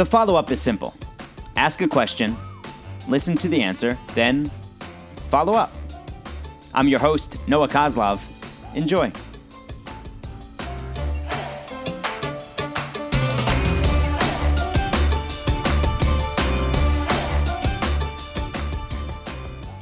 [0.00, 0.94] The follow up is simple
[1.56, 2.34] ask a question,
[3.06, 4.50] listen to the answer, then
[5.28, 5.74] follow up.
[6.72, 8.18] I'm your host, Noah Kozlov.
[8.74, 9.12] Enjoy.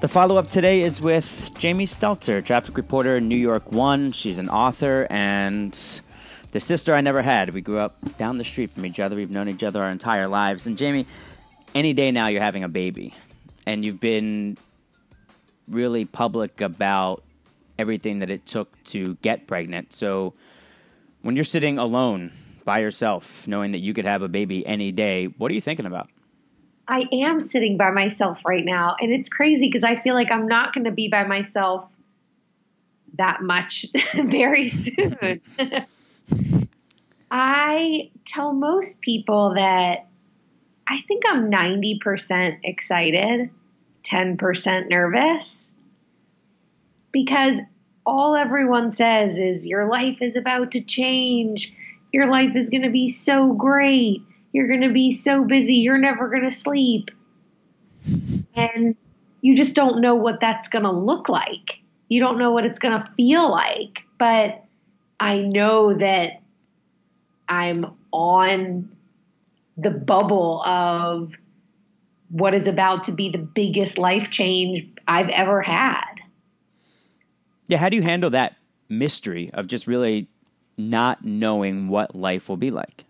[0.00, 4.12] The follow up today is with Jamie Stelter, traffic reporter, New York One.
[4.12, 5.72] She's an author and
[6.52, 7.52] the sister I never had.
[7.52, 9.16] We grew up down the street from each other.
[9.16, 10.66] We've known each other our entire lives.
[10.66, 11.06] And Jamie,
[11.74, 13.14] any day now you're having a baby,
[13.66, 14.56] and you've been
[15.66, 17.22] really public about
[17.78, 19.92] everything that it took to get pregnant.
[19.92, 20.34] So
[21.22, 22.32] when you're sitting alone
[22.64, 25.86] by yourself, knowing that you could have a baby any day, what are you thinking
[25.86, 26.08] about?
[26.86, 28.96] I am sitting by myself right now.
[29.00, 31.88] And it's crazy because I feel like I'm not going to be by myself
[33.14, 35.40] that much very soon.
[37.30, 40.06] I tell most people that
[40.86, 43.50] I think I'm 90% excited,
[44.04, 45.72] 10% nervous
[47.12, 47.58] because
[48.04, 51.74] all everyone says is your life is about to change.
[52.12, 54.22] Your life is going to be so great
[54.52, 57.10] you're going to be so busy, you're never going to sleep.
[58.54, 58.96] And
[59.40, 61.80] you just don't know what that's going to look like.
[62.08, 64.00] You don't know what it's going to feel like.
[64.18, 64.62] But
[65.22, 66.42] I know that
[67.48, 68.90] I'm on
[69.76, 71.30] the bubble of
[72.28, 76.14] what is about to be the biggest life change I've ever had.
[77.68, 78.56] Yeah, how do you handle that
[78.88, 80.26] mystery of just really
[80.76, 83.04] not knowing what life will be like?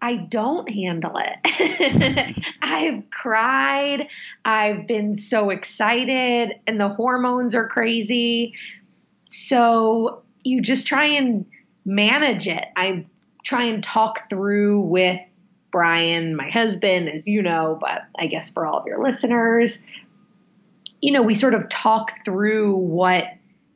[0.00, 2.36] I don't handle it.
[2.62, 4.08] I've cried.
[4.46, 8.54] I've been so excited, and the hormones are crazy.
[9.26, 11.46] So you just try and
[11.84, 12.64] manage it.
[12.76, 13.06] I
[13.42, 15.20] try and talk through with
[15.72, 19.82] Brian, my husband, as you know, but I guess for all of your listeners,
[21.00, 23.24] you know, we sort of talk through what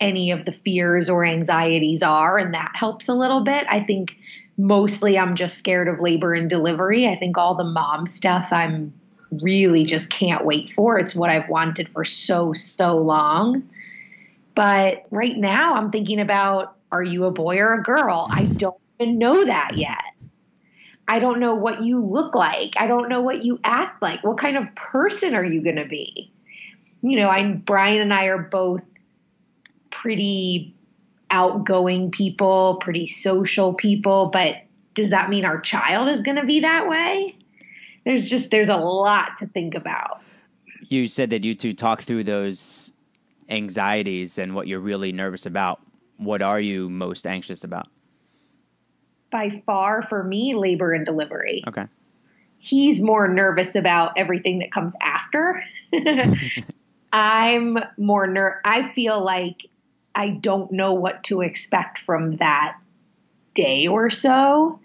[0.00, 3.66] any of the fears or anxieties are, and that helps a little bit.
[3.68, 4.16] I think
[4.56, 7.06] mostly I'm just scared of labor and delivery.
[7.06, 8.94] I think all the mom stuff I'm
[9.30, 10.98] really just can't wait for.
[10.98, 13.68] It's what I've wanted for so, so long.
[14.54, 18.28] But right now I'm thinking about are you a boy or a girl?
[18.30, 20.04] I don't even know that yet.
[21.08, 22.74] I don't know what you look like.
[22.76, 24.22] I don't know what you act like.
[24.22, 26.32] What kind of person are you going to be?
[27.02, 28.86] You know, I Brian and I are both
[29.90, 30.74] pretty
[31.30, 34.56] outgoing people, pretty social people, but
[34.94, 37.36] does that mean our child is going to be that way?
[38.04, 40.20] There's just there's a lot to think about.
[40.82, 42.92] You said that you two talk through those
[43.52, 45.80] anxieties and what you're really nervous about.
[46.16, 47.88] What are you most anxious about?
[49.30, 51.62] By far for me, labor and delivery.
[51.66, 51.86] Okay.
[52.58, 55.62] He's more nervous about everything that comes after.
[57.12, 59.66] I'm more ner I feel like
[60.14, 62.78] I don't know what to expect from that
[63.54, 64.80] day or so.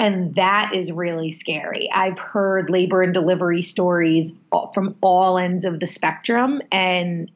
[0.00, 1.90] And that is really scary.
[1.92, 4.32] I've heard labor and delivery stories
[4.72, 6.62] from all ends of the spectrum.
[6.72, 7.30] And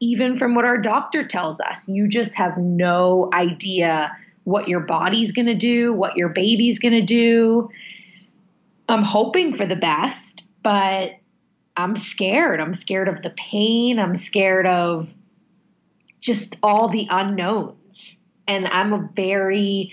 [0.00, 5.32] even from what our doctor tells us, you just have no idea what your body's
[5.32, 7.68] going to do, what your baby's going to do.
[8.88, 11.10] I'm hoping for the best, but
[11.76, 12.60] I'm scared.
[12.60, 13.98] I'm scared of the pain.
[13.98, 15.12] I'm scared of
[16.18, 18.16] just all the unknowns.
[18.46, 19.92] And I'm a very,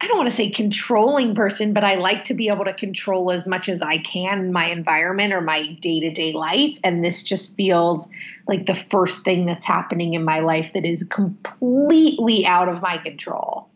[0.00, 3.30] I don't want to say controlling person, but I like to be able to control
[3.30, 6.76] as much as I can my environment or my day to day life.
[6.84, 8.08] And this just feels
[8.46, 12.98] like the first thing that's happening in my life that is completely out of my
[12.98, 13.68] control.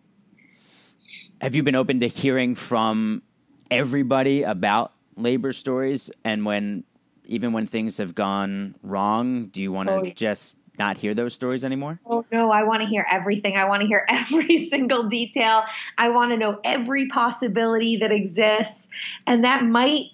[1.41, 3.23] Have you been open to hearing from
[3.71, 6.11] everybody about labor stories?
[6.25, 6.85] And when,
[7.25, 11.35] even when things have gone wrong, do you want to oh, just not hear those
[11.35, 12.01] stories anymore?
[12.07, 13.57] Oh no, I want to hear everything.
[13.57, 15.65] I want to hear every single detail.
[15.97, 18.89] I want to know every possibility that exists.
[19.27, 20.07] And that might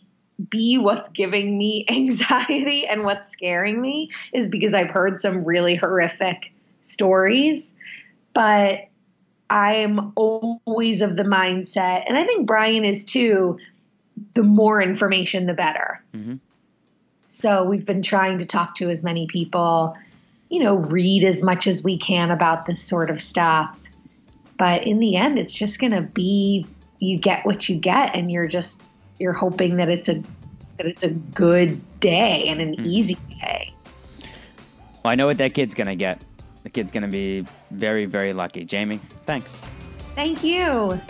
[0.50, 5.75] be what's giving me anxiety and what's scaring me is because I've heard some really
[5.75, 7.75] horrific stories.
[8.32, 8.88] But
[9.50, 13.58] I'm always of the mindset, and I think Brian is too,
[14.32, 16.02] the more information, the better.
[16.12, 16.37] Mm-hmm.
[17.26, 19.94] So we've been trying to talk to as many people
[20.49, 23.76] you know, read as much as we can about this sort of stuff.
[24.58, 26.67] But in the end, it's just going to be
[27.00, 28.81] you get what you get, and you're just
[29.19, 30.23] you're hoping that it's a
[30.76, 32.87] that it's a good day and an mm.
[32.87, 33.73] easy day.
[35.05, 36.20] Well, I know what that kid's going to get.
[36.62, 38.64] The kid's going to be very, very lucky.
[38.64, 39.61] Jamie, thanks.
[40.14, 41.00] Thank you.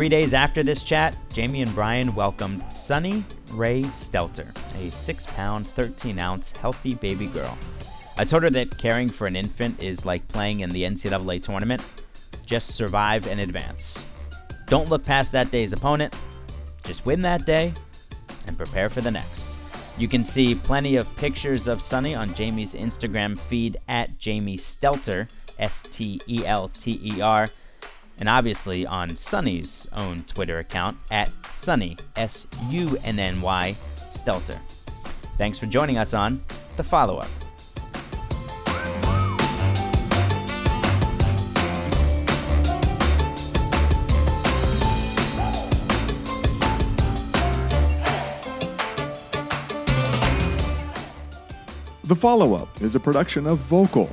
[0.00, 4.48] Three days after this chat, Jamie and Brian welcomed Sunny Ray Stelter,
[4.78, 7.58] a 6 pound, 13 ounce healthy baby girl.
[8.16, 11.84] I told her that caring for an infant is like playing in the NCAA tournament
[12.46, 14.02] just survive and advance.
[14.68, 16.16] Don't look past that day's opponent,
[16.84, 17.74] just win that day
[18.46, 19.52] and prepare for the next.
[19.98, 25.28] You can see plenty of pictures of Sunny on Jamie's Instagram feed at Jamie Stelter,
[25.58, 27.48] S T E L T E R,
[28.20, 33.74] and obviously on Sunny's own Twitter account at Sunny, S U N N Y,
[34.10, 34.58] Stelter.
[35.38, 36.40] Thanks for joining us on
[36.76, 37.28] The Follow Up.
[52.04, 54.12] The Follow Up is a production of Vokal.